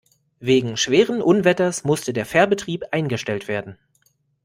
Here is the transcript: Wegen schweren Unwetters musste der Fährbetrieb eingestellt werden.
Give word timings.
Wegen 0.39 0.77
schweren 0.77 1.21
Unwetters 1.21 1.83
musste 1.83 2.11
der 2.11 2.25
Fährbetrieb 2.25 2.85
eingestellt 2.91 3.47
werden. 3.47 3.77